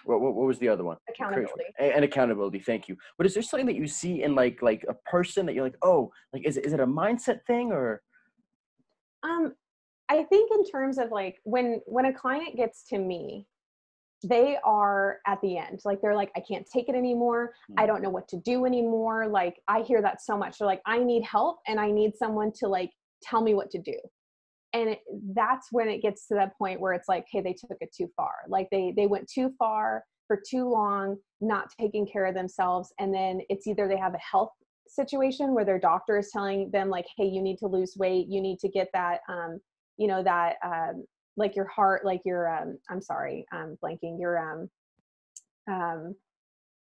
[0.05, 0.97] what, what, what was the other one?
[1.09, 1.65] Accountability.
[1.79, 2.97] and accountability thank you.
[3.19, 5.79] But is there something that you see in like like a person that you're like
[5.83, 8.03] oh like is it, is it a mindset thing or?
[9.25, 9.55] Um
[10.13, 13.47] i think in terms of like when when a client gets to me
[14.23, 15.81] they are at the end.
[15.85, 17.53] Like they're like i can't take it anymore.
[17.77, 17.87] I mm.
[17.87, 19.27] don't know what to do anymore.
[19.29, 20.59] Like i hear that so much.
[20.59, 22.91] They're like i need help and i need someone to like
[23.23, 23.95] tell me what to do.
[24.75, 25.01] And it,
[25.35, 28.09] that's when it gets to that point where it's like hey they took it too
[28.17, 28.33] far.
[28.49, 33.13] Like they they went too far for too long not taking care of themselves and
[33.13, 34.53] then it's either they have a health
[34.87, 38.29] situation where their doctor is telling them like hey you need to lose weight.
[38.29, 39.61] You need to get that um,
[39.97, 41.05] you know that um,
[41.37, 44.69] like your heart like your um i'm sorry i'm blanking your um
[45.71, 46.15] um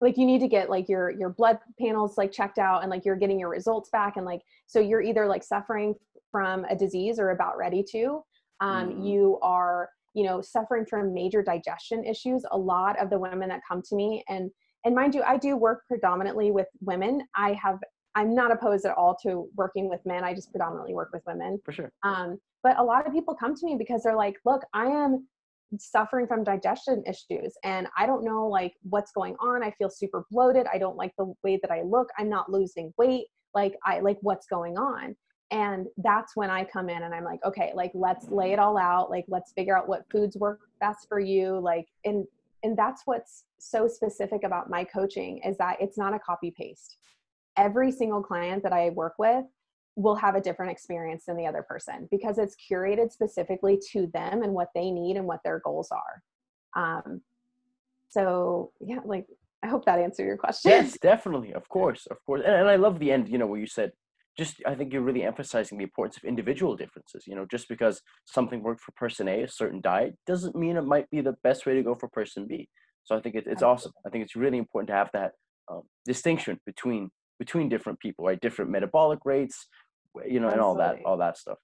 [0.02, 3.06] like you need to get like your your blood panels like checked out and like
[3.06, 5.94] you're getting your results back and like so you're either like suffering
[6.32, 8.24] from a disease or about ready to
[8.62, 9.08] um, mm.
[9.08, 12.44] you are you know suffering from major digestion issues.
[12.52, 14.50] A lot of the women that come to me and
[14.86, 17.22] and mind you i do work predominantly with women.
[17.36, 17.80] I have
[18.16, 20.24] i'm not opposed at all to working with men.
[20.24, 21.60] I just predominantly work with women.
[21.66, 21.92] For sure.
[22.04, 25.26] Um, but a lot of people come to me because they're like look i am
[25.78, 29.64] suffering from digestion issues and i don't know like what's going on.
[29.64, 30.66] I feel super bloated.
[30.74, 32.10] I don't like the way that i look.
[32.18, 33.28] I'm not losing weight.
[33.54, 35.16] Like i like what's going on?
[35.52, 38.78] And that's when i come in and i'm like okay like let's lay it all
[38.78, 39.10] out.
[39.10, 41.60] Like let's figure out what foods work best for you.
[41.60, 42.26] Like and
[42.64, 46.98] and that's what's so specific about my coaching is that it's not a copy paste
[47.58, 49.44] every single client that i work with
[50.00, 54.44] will have a different experience than the other person because it's curated specifically to them
[54.44, 56.24] and what they need and what their goals are.
[56.76, 57.22] Um
[58.10, 59.28] so yeah like
[59.64, 60.72] i hope that answered your question.
[60.72, 61.54] Yes definitely.
[61.54, 62.42] Of course of course.
[62.46, 63.92] And, and i love the end you know where you said
[64.38, 68.02] just i think you're really emphasizing the importance of individual differences you know just because
[68.26, 71.66] something worked for person a a certain diet doesn't mean it might be the best
[71.66, 72.68] way to go for person b.
[73.04, 73.94] So i think it, it's awesome.
[74.06, 75.32] I think it's really important to have that
[75.72, 78.40] um, distinction between between different people right?
[78.40, 79.68] Different metabolic rates
[80.28, 80.54] you know Absolutely.
[80.54, 81.58] and all that all that stuff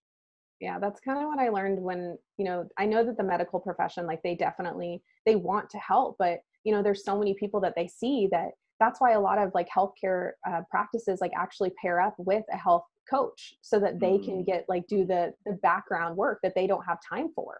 [0.59, 3.59] yeah that's kind of what i learned when you know i know that the medical
[3.59, 7.59] profession like they definitely they want to help but you know there's so many people
[7.59, 11.71] that they see that that's why a lot of like healthcare uh, practices like actually
[11.81, 14.25] pair up with a health coach so that they mm.
[14.25, 17.59] can get like do the the background work that they don't have time for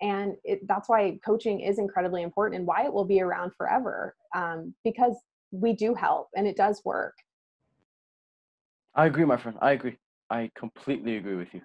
[0.00, 4.14] and it, that's why coaching is incredibly important and why it will be around forever
[4.34, 5.16] um, because
[5.50, 7.14] we do help and it does work
[8.94, 9.96] i agree my friend i agree
[10.38, 11.60] i completely agree with you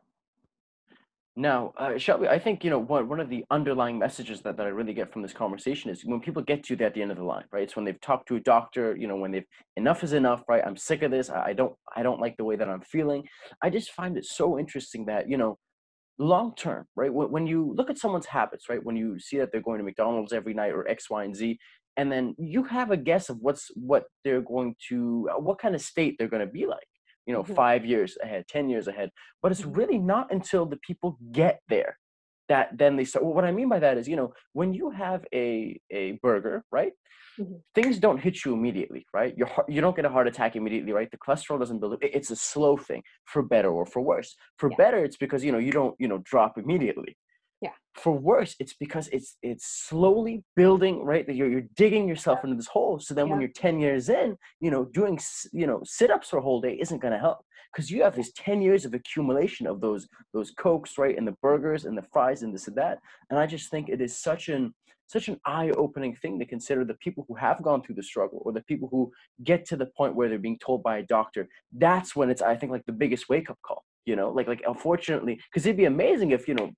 [1.39, 4.65] now, uh, Shelby, I think you know one one of the underlying messages that, that
[4.65, 7.11] I really get from this conversation is when people get to you at the end
[7.11, 7.63] of the line, right?
[7.63, 9.45] It's when they've talked to a doctor, you know, when they've
[9.77, 10.61] enough is enough, right?
[10.67, 11.29] I'm sick of this.
[11.29, 13.23] I, I don't I don't like the way that I'm feeling.
[13.63, 15.57] I just find it so interesting that you know,
[16.17, 17.13] long term, right?
[17.13, 18.83] When, when you look at someone's habits, right?
[18.83, 21.57] When you see that they're going to McDonald's every night or X, Y, and Z,
[21.95, 25.73] and then you have a guess of what's what they're going to, uh, what kind
[25.73, 26.88] of state they're going to be like
[27.29, 27.53] you know, mm-hmm.
[27.53, 29.11] five years ahead, 10 years ahead.
[29.43, 29.73] But it's mm-hmm.
[29.73, 31.95] really not until the people get there
[32.47, 33.23] that then they start.
[33.23, 36.63] Well, what I mean by that is, you know, when you have a, a burger,
[36.71, 36.91] right?
[37.39, 37.53] Mm-hmm.
[37.75, 39.37] Things don't hit you immediately, right?
[39.37, 41.11] Your heart, you don't get a heart attack immediately, right?
[41.11, 41.99] The cholesterol doesn't build up.
[42.01, 44.35] It's a slow thing, for better or for worse.
[44.57, 44.77] For yeah.
[44.77, 47.15] better, it's because you know you don't you know drop immediately
[47.61, 52.39] yeah for worse it's because it's it's slowly building right that you're, you're digging yourself
[52.39, 52.49] yeah.
[52.49, 53.31] into this hole so then yeah.
[53.31, 55.19] when you're 10 years in you know doing
[55.51, 57.39] you know sit-ups for a whole day isn't going to help
[57.73, 61.35] because you have these 10 years of accumulation of those those cokes right and the
[61.41, 64.49] burgers and the fries and this and that and i just think it is such
[64.49, 64.73] an
[65.07, 68.53] such an eye-opening thing to consider the people who have gone through the struggle or
[68.53, 69.11] the people who
[69.43, 72.55] get to the point where they're being told by a doctor that's when it's i
[72.55, 76.31] think like the biggest wake-up call you know like like unfortunately because it'd be amazing
[76.31, 76.71] if you know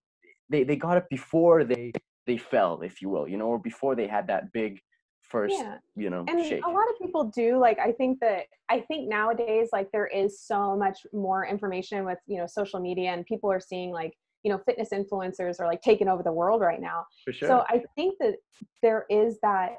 [0.52, 1.92] they they got it before they
[2.28, 4.80] they fell, if you will, you know, or before they had that big
[5.22, 5.78] first, yeah.
[5.96, 6.64] you know, and shake.
[6.66, 7.80] a lot of people do like.
[7.80, 12.38] I think that I think nowadays like there is so much more information with you
[12.38, 16.08] know social media, and people are seeing like you know fitness influencers are like taking
[16.08, 17.06] over the world right now.
[17.26, 17.48] For sure.
[17.48, 18.36] So I think that
[18.84, 19.78] there is that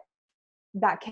[0.74, 1.02] that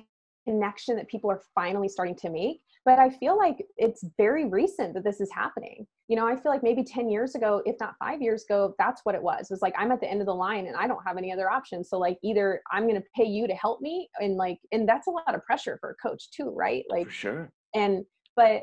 [0.47, 4.95] connection that people are finally starting to make but i feel like it's very recent
[4.95, 7.95] that this is happening you know i feel like maybe 10 years ago if not
[8.01, 9.43] 5 years ago that's what it was.
[9.43, 11.33] It was like i'm at the end of the line and i don't have any
[11.33, 11.89] other options.
[11.89, 15.07] So like either i'm going to pay you to help me and like and that's
[15.07, 16.85] a lot of pressure for a coach too right?
[16.91, 17.53] Like for sure.
[17.75, 18.05] and
[18.37, 18.63] but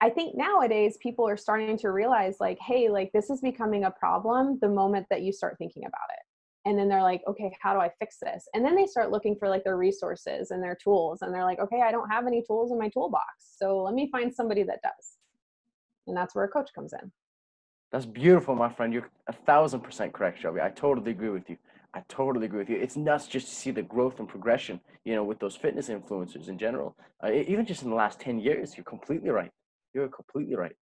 [0.00, 3.90] I think nowadays people are starting to realize like, hey, like this is becoming a
[3.90, 6.22] problem the moment that you start thinking about it.
[6.64, 8.48] And then they're like okay how do i fix this?
[8.54, 11.60] And then they start looking for like their resources and their tools and they're like
[11.60, 13.26] okay i don't have any tools in my toolbox
[13.60, 15.18] so let me find somebody that does
[16.08, 17.12] and that's where a coach comes in.
[17.92, 18.92] That's beautiful my friend.
[18.92, 20.60] You're a thousand percent correct shelby.
[20.60, 21.56] I totally agree with you.
[21.94, 22.76] I totally agree with you.
[22.76, 26.48] It's nuts just to see the growth and progression you know with those fitness influencers
[26.48, 26.96] in general.
[27.22, 29.50] Uh, even just in the last 10 years you're completely right.
[29.94, 30.76] You're completely right.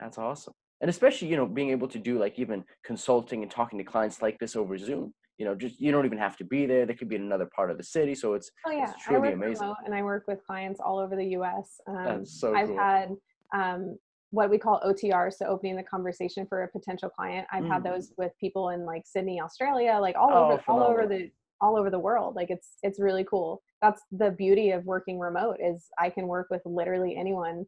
[0.00, 0.54] That's awesome.
[0.80, 4.22] And especially you know being able to do like even consulting and talking to clients
[4.22, 6.86] like this over zoom you know just you don't even have to be there.
[6.86, 8.14] They could be in another part of the city.
[8.14, 8.90] So it's, oh, yeah.
[8.90, 9.74] it's truly amazing.
[9.84, 12.76] and i work with clients all over the us um, That's so i've cool.
[12.78, 13.08] had
[13.54, 13.98] um,
[14.30, 17.46] what we call OTR, so opening the conversation for a potential client.
[17.52, 17.72] I've mm.
[17.72, 21.30] had those with people in like sydney australia like all oh, over all over the
[21.60, 22.36] all over the world.
[22.36, 23.62] Like it's it's really cool.
[23.82, 27.64] That's the beauty of working remote is i can work with literally anyone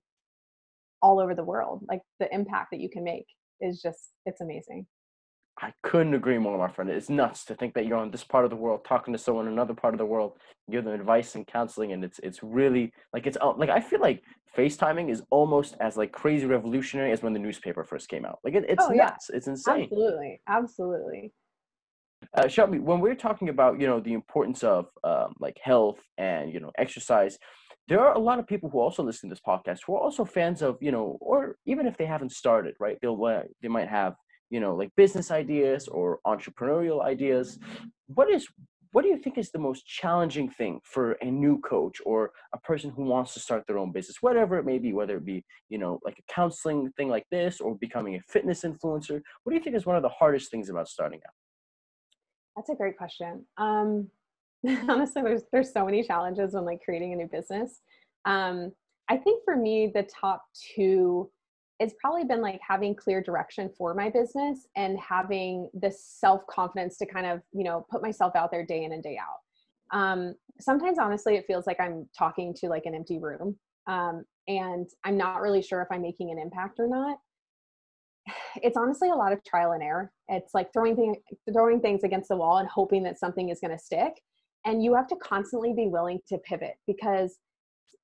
[1.02, 1.84] all over the world.
[1.88, 3.26] Like the impact that you can make
[3.60, 4.86] is just it's amazing
[5.62, 6.90] I couldn't agree more, my friend.
[6.90, 9.46] It's nuts to think that you're on this part of the world talking to someone
[9.46, 10.38] in another part of the world,
[10.70, 14.00] give them advice and counseling, and it's it's really like it's uh, like I feel
[14.00, 14.22] like
[14.56, 18.38] FaceTiming is almost as like crazy revolutionary as when the newspaper first came out.
[18.42, 19.28] Like it, it's oh, nuts.
[19.30, 19.36] Yeah.
[19.36, 19.82] It's insane.
[19.84, 21.32] Absolutely, absolutely.
[22.34, 26.52] Uh, Shelby, when we're talking about you know the importance of um, like health and
[26.52, 27.38] you know exercise,
[27.86, 30.24] there are a lot of people who also listen to this podcast who are also
[30.24, 33.88] fans of you know or even if they haven't started right they'll uh, they might
[33.88, 34.14] have
[34.50, 37.58] you know like business ideas or entrepreneurial ideas
[38.06, 38.46] what is
[38.92, 42.58] what do you think is the most challenging thing for a new coach or a
[42.58, 45.44] person who wants to start their own business whatever it may be whether it be
[45.68, 49.20] you know like a counseling thing like this or becoming a fitness influencer?
[49.42, 51.34] What do you think is one of the hardest things about starting out?
[52.56, 53.46] That's a great question.
[53.56, 54.08] Um
[54.88, 57.80] honestly there's there's so many challenges when like creating a new business.
[58.24, 58.72] Um
[59.08, 60.42] i think for me the top
[60.74, 61.30] two
[61.80, 66.98] it's probably been like having clear direction for my business and having the self confidence
[66.98, 69.98] to kind of you know put myself out there day in and day out.
[69.98, 73.56] Um, sometimes honestly it feels like i'm talking to like an empty room
[73.88, 77.18] um, and i'm not really sure if i'm making an impact or not.
[78.62, 80.12] It's honestly a lot of trial and error.
[80.28, 81.16] It's like throwing thing,
[81.52, 84.12] throwing things against the wall and hoping that something is going to stick
[84.64, 87.38] and you have to constantly be willing to pivot because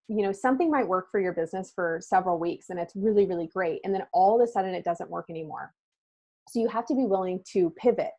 [0.08, 3.48] you know something might work for your business for several weeks and it's really really
[3.48, 5.72] great and then all of a sudden it doesn't work anymore.
[6.48, 8.12] So you have to be willing to pivot.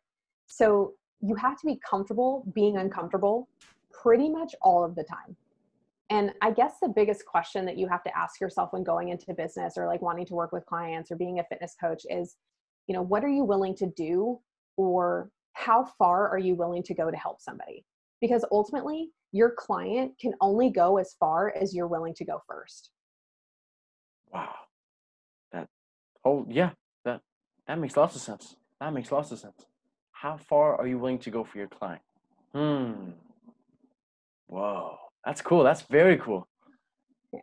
[0.48, 3.48] So you have to be comfortable being uncomfortable
[3.90, 5.36] pretty much all of the time.
[6.10, 9.32] And i guess the biggest question that you have to ask yourself when going into
[9.34, 12.36] business or like wanting to work with clients or being a fitness coach is
[12.86, 14.38] you know what are you willing to do
[14.76, 17.84] or how far are you willing to go to help somebody?
[18.20, 22.90] Because ultimately your client can only go as far as you're willing to go first.
[24.32, 24.54] Wow.
[25.52, 25.68] That
[26.24, 26.70] oh yeah
[27.04, 27.20] that
[27.66, 28.56] that makes lots of sense.
[28.80, 29.66] That makes lots of sense.
[30.12, 32.02] How far are you willing to go for your client?
[32.52, 33.10] Hmm.
[34.46, 34.96] Whoa.
[35.24, 35.62] That's cool.
[35.62, 36.48] That's very cool.
[37.32, 37.40] Yeah.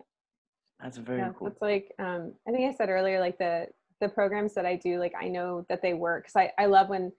[0.81, 1.47] that's very yeah, cool.
[1.47, 3.67] it's like um i think i said earlier like the
[4.01, 6.89] the programs that i do like i know that they work because I, I love
[6.89, 7.11] when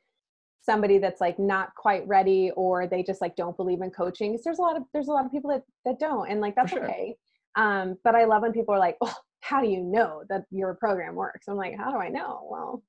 [0.60, 4.44] somebody that's like not quite ready or they just like don't believe in coaching because
[4.44, 6.72] there's a lot of there's a lot of people that that don't and like that's
[6.72, 6.84] sure.
[6.84, 7.14] okay
[7.56, 10.74] um but i love when people are like oh how do you know that your
[10.74, 12.82] program works i'm like how do i know well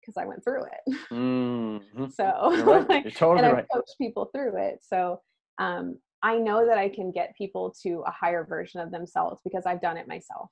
[0.00, 2.06] because i went through it mm-hmm.
[2.08, 2.88] so You're right.
[3.04, 3.66] You're totally and right.
[3.70, 5.20] i coach people through it so
[5.58, 9.64] um i know that i can get people to a higher version of themselves because
[9.64, 10.50] i've done it myself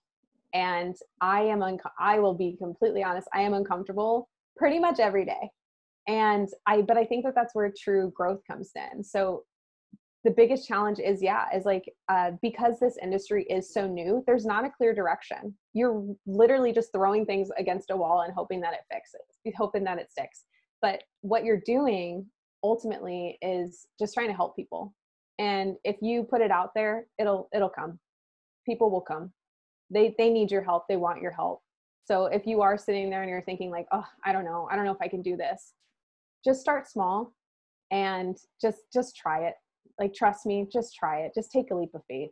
[0.54, 5.24] and i am un- i will be completely honest i am uncomfortable pretty much every
[5.24, 5.50] day
[6.08, 9.02] and i but i think that that's where true growth comes in.
[9.04, 9.44] So
[10.24, 14.44] the biggest challenge is yeah is like uh, because this industry is so new there's
[14.44, 15.54] not a clear direction.
[15.72, 19.98] You're literally just throwing things against a wall and hoping that it fixes hoping that
[19.98, 20.44] it sticks.
[20.82, 22.26] But what you're doing
[22.62, 24.94] ultimately is just trying to help people.
[25.38, 27.98] And if you put it out there it'll it'll come.
[28.66, 29.32] People will come.
[29.90, 30.84] They they need your help.
[30.88, 31.62] They want your help.
[32.04, 34.68] So if you are sitting there and you're thinking like oh i don't know.
[34.70, 35.72] I don't know if i can do this
[36.44, 37.34] just start small
[37.90, 39.54] and just just try it.
[39.98, 41.32] Like trust me just try it.
[41.34, 42.30] Just take a leap of faith.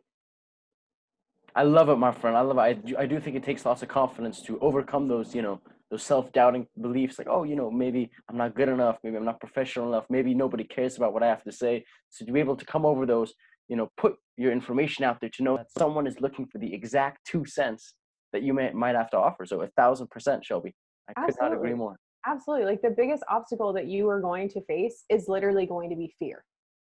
[1.55, 2.37] I love it my friend.
[2.37, 2.61] I love it.
[2.61, 5.59] I do, I do think it takes lots of confidence to overcome those you know
[5.91, 8.97] those self-doubting beliefs like oh you know maybe i'm not good enough.
[9.03, 10.05] Maybe i'm not professional enough.
[10.09, 11.83] Maybe nobody cares about what i have to say.
[12.09, 13.33] So to be able to come over those
[13.67, 16.73] you know put your information out there to know that someone is looking for the
[16.73, 17.93] exact two cents
[18.31, 19.45] that you may might have to offer.
[19.45, 20.75] So a thousand percent shelby.
[21.09, 21.49] I could Absolutely.
[21.49, 22.65] not agree more Absolutely.
[22.65, 26.13] Like the biggest obstacle that you are going to face is literally going to be
[26.19, 26.43] fear.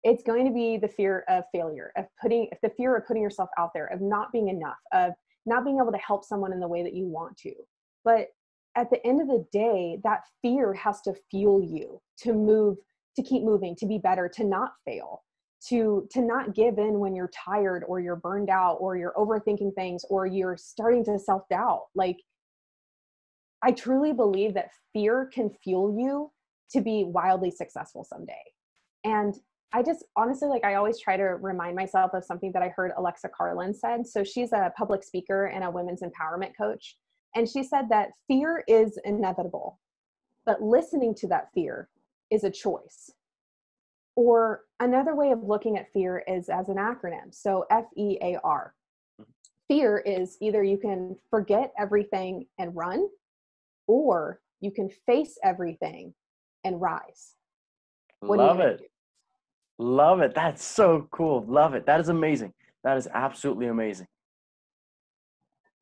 [0.03, 3.49] It's going to be the fear of failure, of putting, the fear of putting yourself
[3.57, 5.13] out there, of not being enough, of
[5.47, 7.53] not being able to help someone in the way that you want to.
[8.05, 8.29] But
[8.77, 12.79] at the end of the day, that fear has to fuel you to move,
[13.17, 15.23] to keep moving, to be better, to not fail,
[15.69, 19.73] to to not give in when you're tired or you're burned out or you're overthinking
[19.75, 21.83] things or you're starting to self-doubt.
[21.95, 22.17] Like
[23.63, 26.31] I truly believe that fear can fuel you
[26.73, 28.43] to be wildly successful someday.
[29.05, 29.35] And
[29.73, 32.93] I just honestly like I always try to remind myself of something that I heard
[32.97, 34.07] Alexa Carlin said.
[34.07, 36.97] So she's a public speaker and a women's empowerment coach.
[37.35, 39.79] And she said that fear is inevitable,
[40.45, 41.89] but listening to that fear
[42.31, 43.11] is a choice.
[44.15, 47.33] Or another way of looking at fear is as an acronym.
[47.33, 48.75] So F E A R.
[49.21, 49.31] Mm-hmm.
[49.69, 53.09] Fear is either you can forget everything and run,
[53.87, 56.15] or you can face everything
[56.65, 57.35] and rise.
[58.21, 58.91] What Love it.
[59.79, 60.35] Love it.
[60.35, 61.45] That's so cool.
[61.49, 61.87] Love it.
[61.87, 62.53] That is amazing.
[62.85, 64.07] That is absolutely amazing.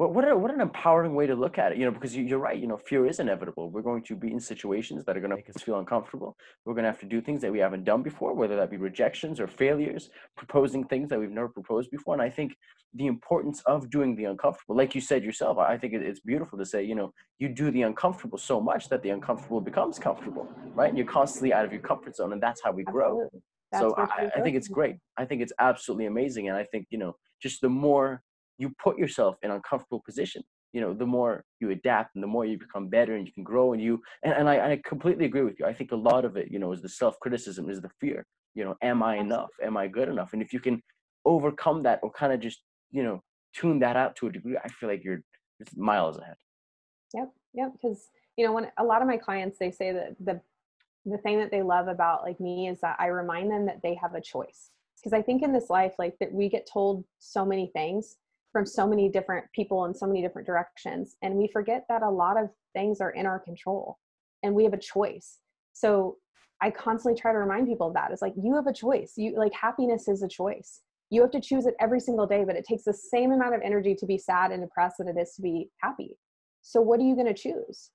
[0.01, 2.35] What what, a, what an empowering way to look at it you know because you,
[2.35, 3.71] are right you know fear is inevitable.
[3.71, 6.39] We're going to be in situations that are going to make us feel uncomfortable.
[6.65, 8.79] We're going to have to do things that we haven't done before whether that be
[8.79, 12.15] rejections or failures proposing things that we've never proposed before.
[12.15, 12.57] And i think
[12.95, 16.65] the importance of doing the uncomfortable like you said yourself i think it's beautiful to
[16.65, 20.89] say you know you do the uncomfortable so much that the uncomfortable becomes comfortable right?
[20.89, 23.29] And you're constantly out of your comfort zone and that's how we grow.
[23.79, 24.97] So I, I think it's great.
[25.17, 26.49] I think it's absolutely amazing.
[26.49, 27.13] And i think you know
[27.45, 28.23] just the more
[28.61, 30.43] you put yourself in uncomfortable position
[30.73, 33.43] you know the more you adapt and the more you become better and you can
[33.43, 35.67] grow and you and, and I, I completely agree with you.
[35.67, 38.65] I think a lot of it you know is the self-criticism is the fear you
[38.65, 39.51] know am i enough?
[39.63, 40.33] Am i good enough?
[40.33, 40.83] And if you can
[41.25, 43.23] overcome that or kind of just you know
[43.55, 45.23] tune that out to a degree i feel like you're
[45.77, 46.37] miles ahead.
[47.15, 50.41] Yep yep because you know when a lot of my clients they say that the
[51.07, 53.95] the thing that they love about like me is that i remind them that they
[53.95, 54.71] have a choice.
[54.97, 58.17] Because i think in this life like that we get told so many things
[58.53, 62.11] from so many different people in so many different directions and we forget that a
[62.11, 63.99] lot of things are in our control
[64.43, 65.39] and we have a choice.
[65.73, 66.17] So
[66.63, 68.11] i constantly try to remind people of that.
[68.11, 69.15] It's like you have a choice.
[69.17, 70.81] You like happiness is a choice.
[71.09, 73.61] You have to choose it every single day but it takes the same amount of
[73.63, 76.19] energy to be sad and depressed than it is to be happy.
[76.63, 77.91] So what are you going to choose?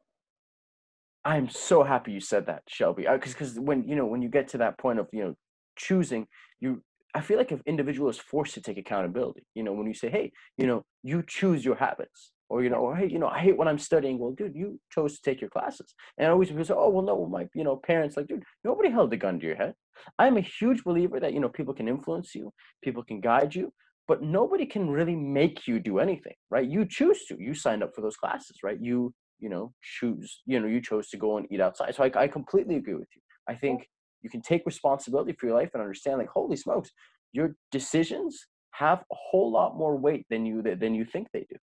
[1.26, 4.30] I'm so happy you said that shelby because uh, because when you know when you
[4.30, 5.36] get to that point of you know
[5.76, 6.28] choosing
[6.60, 6.84] you
[7.16, 10.10] I feel like if individual is forced to take accountability, you know, when you say,
[10.10, 13.40] hey, you know, you choose your habits, or you know, or hey, you know, I
[13.40, 14.20] hate when I'm studying.
[14.20, 17.06] Well, dude, you chose to take your classes, and I always people say, oh, well,
[17.06, 19.74] no, my you know parents like, dude, nobody held a gun to your head.
[20.20, 22.52] I'm a huge believer that you know people can influence you,
[22.84, 23.72] people can guide you,
[24.10, 26.70] but nobody can really make you do anything, right?
[26.70, 27.38] You choose to.
[27.40, 28.78] You signed up for those classes, right?
[28.80, 31.96] You you know choose, you know, you chose to go and eat outside.
[31.96, 33.22] So I, I completely agree with you.
[33.48, 33.88] I think
[34.26, 36.90] you can take responsibility for your life and understand like holy smokes
[37.32, 41.56] your decisions have a whole lot more weight than you than you think they do.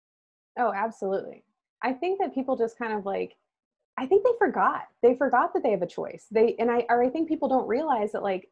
[0.58, 1.42] Oh absolutely.
[1.82, 3.32] I think that people just kind of like
[3.98, 4.82] i think they forgot.
[5.02, 6.26] They forgot that they have a choice.
[6.30, 8.48] They and i or i think people don't realize that like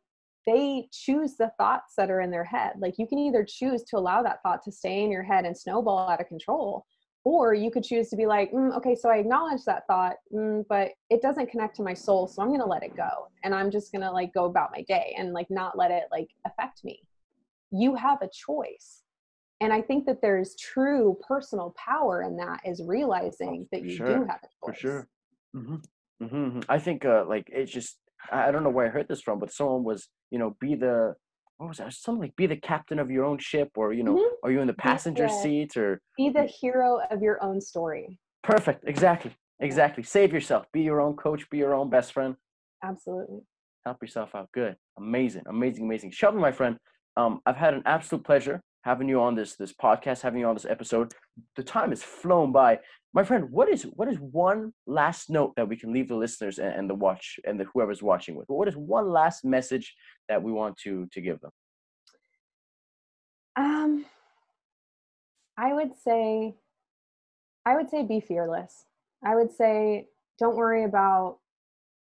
[0.46, 2.72] they choose the thoughts that are in their head.
[2.78, 5.56] Like you can either choose to allow that thought to stay in your head and
[5.56, 6.86] snowball out of control
[7.28, 10.64] or you could choose to be like mm, okay so i acknowledge that thought mm,
[10.68, 13.70] but it doesn't connect to my soul so i'm to let it go and i'm
[13.70, 17.02] just to like go about my day and like not let it like affect me
[17.70, 19.02] you have a choice
[19.60, 24.06] and i think that there's true personal power in that is realizing that you sure.
[24.06, 25.08] do have a choice for sure
[25.54, 25.76] mm-hmm.
[26.22, 26.36] Mm-hmm.
[26.36, 26.60] mm-hmm.
[26.68, 27.98] i think uh like it's just
[28.32, 31.14] i don't know where i heard this from but someone was you know be the
[31.58, 31.92] what was that?
[31.92, 34.46] Something like be the captain of your own ship, or you know, mm-hmm.
[34.46, 38.18] are you in the passenger the, seat, or be the hero of your own story.
[38.42, 38.84] Perfect.
[38.86, 39.34] Exactly.
[39.60, 40.04] Exactly.
[40.04, 40.66] Save yourself.
[40.72, 41.50] Be your own coach.
[41.50, 42.36] Be your own best friend.
[42.82, 43.40] Absolutely.
[43.84, 44.48] Help yourself out.
[44.52, 44.76] Good.
[44.96, 45.42] Amazing.
[45.48, 45.84] Amazing.
[45.84, 46.12] Amazing.
[46.12, 46.76] Shelby, my friend,
[47.16, 50.54] um, I've had an absolute pleasure having you on this this podcast, having you on
[50.54, 51.12] this episode.
[51.56, 52.78] The time has flown by.
[53.14, 56.58] My friend, what is what is one last note that we can leave the listeners
[56.58, 58.48] and, and the watch and the whoever's watching with?
[58.48, 59.94] What is one last message
[60.28, 61.50] that we want to to give them?
[63.56, 64.04] Um,
[65.56, 66.54] I would say,
[67.66, 68.84] I would say, be fearless.
[69.24, 70.06] I would say,
[70.38, 71.38] don't worry about,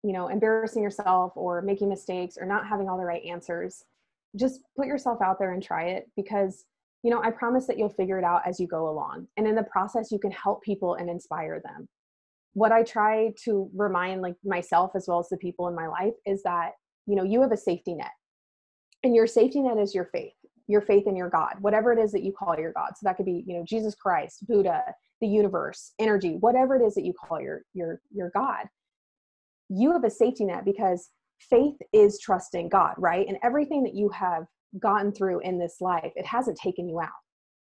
[0.03, 3.85] you know, embarrassing yourself or making mistakes or not having all the right answers.
[4.35, 6.65] Just put yourself out there and try it because,
[7.03, 9.29] you know, I promise that you'll figure it out as you go along.
[9.37, 11.89] And in the process, you can help people and inspire them.
[12.55, 16.15] What I try to remind like myself as well as the people in my life
[16.25, 16.73] is that
[17.07, 18.11] you know you have a safety net
[19.03, 20.35] and your safety net is your faith
[20.67, 23.17] your faith in your god whatever it is that you call your god so that
[23.17, 24.83] could be you know jesus christ buddha
[25.21, 28.67] the universe energy whatever it is that you call your your your god
[29.69, 34.09] you have a safety net because faith is trusting god right and everything that you
[34.09, 34.45] have
[34.81, 37.11] gotten through in this life it hasn't taken you out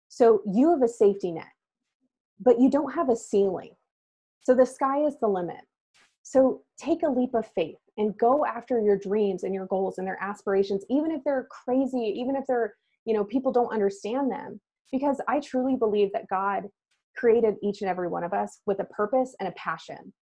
[0.08, 1.44] so you have a safety net
[2.40, 3.72] but you don't have a ceiling
[4.42, 5.60] so the sky is the limit
[6.22, 10.06] so take a leap of faith and go after your dreams and your goals and
[10.06, 14.60] their aspirations, even if they're crazy, even if they're, you know, people don't understand them.
[14.90, 16.64] Because I truly believe that God
[17.16, 20.12] created each and every one of us with a purpose and a passion.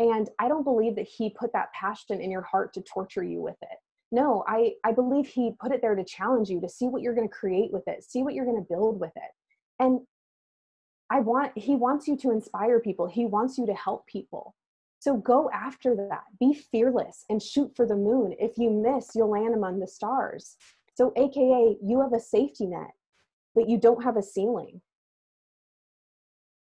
[0.00, 3.42] And I don't believe that He put that passion in your heart to torture you
[3.42, 3.78] with it.
[4.10, 7.14] No, I, I believe He put it there to challenge you, to see what you're
[7.14, 9.30] going to create with it, see what you're going to build with it.
[9.78, 10.00] And
[11.10, 14.54] I want, He wants you to inspire people, He wants you to help people.
[15.00, 16.24] So go after that.
[16.38, 18.34] Be fearless and shoot for the moon.
[18.38, 20.56] If you miss, you'll land among the stars.
[20.94, 22.90] So, AKA, you have a safety net,
[23.54, 24.80] but you don't have a ceiling.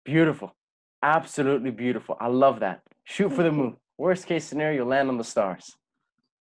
[0.06, 0.56] Beautiful.
[1.02, 2.18] Absolutely beautiful.
[2.20, 2.82] I love that.
[3.12, 3.76] Shoot for the moon.
[3.98, 5.76] Worst case scenario, land on the stars.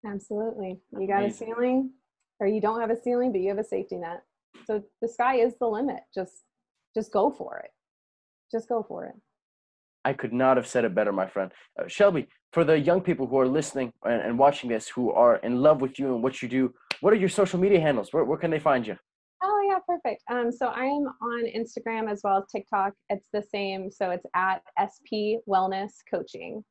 [0.06, 0.78] Absolutely.
[0.96, 1.48] You got Amazing.
[1.48, 1.90] a ceiling,
[2.38, 4.22] or you don't have a ceiling, but you have a safety net.
[4.66, 6.02] So the sky is the limit.
[6.14, 6.44] Just
[6.94, 7.72] just go for it.
[8.52, 9.14] just go for it.
[10.04, 11.50] I could not have said it better, my friend.
[11.78, 15.36] Uh, Shelby, for the young people who are listening and, and, watching this, who are
[15.36, 18.12] in love with you and what you do, what are your social media handles?
[18.12, 18.96] Where, where can they find you?
[19.42, 20.22] Oh yeah, perfect.
[20.30, 22.92] Um, so I'm on Instagram as well as TikTok.
[23.08, 23.90] It's the same.
[23.90, 26.62] So it's at SP Wellness Coaching.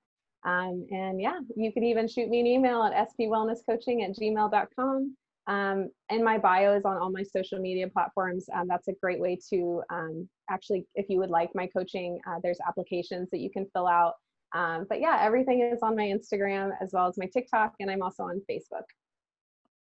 [0.46, 5.16] Um, and yeah, you could even shoot me an email at spwellnesscoaching at gmail.com.
[5.48, 8.46] Um, and my bio is on all my social media platforms.
[8.54, 12.36] Um, that's a great way to um, actually, if you would like my coaching, uh,
[12.44, 14.14] there's applications that you can fill out.
[14.54, 18.02] Um, but yeah, everything is on my Instagram as well as my TikTok, and I'm
[18.02, 18.86] also on Facebook.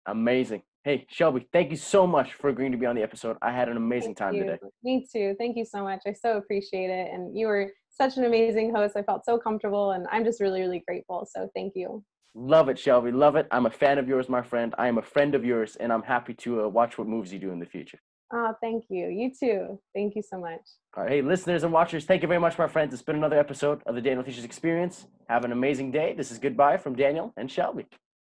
[0.08, 0.62] Amazing.
[0.84, 3.36] Hey, Shelby, thank you so much for agreeing to be on the episode.
[3.42, 4.44] I had an amazing thank time you.
[4.44, 4.58] today.
[4.82, 5.34] Me too.
[5.38, 6.00] Thank you so much.
[6.06, 7.12] I so appreciate it.
[7.12, 8.96] And you were such an amazing host.
[8.96, 11.28] I felt so comfortable, and I'm just really, really grateful.
[11.30, 12.02] So thank you.
[12.34, 13.12] Love it, Shelby.
[13.12, 13.46] Love it.
[13.50, 14.74] I'm a fan of yours, my friend.
[14.78, 17.38] I am a friend of yours, and I'm happy to uh, watch what moves you
[17.38, 17.98] do in the future.
[18.32, 19.08] Oh, thank you.
[19.08, 19.80] You too.
[19.94, 20.60] Thank you so much.
[20.96, 21.12] All right.
[21.12, 22.94] Hey, listeners and watchers, thank you very much, my friends.
[22.94, 25.06] It's been another episode of the Daniel Teaches Experience.
[25.28, 26.14] Have an amazing day.
[26.16, 27.86] This is goodbye from Daniel and Shelby.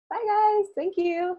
[0.08, 0.66] Bye, guys.
[0.76, 1.36] Thank you.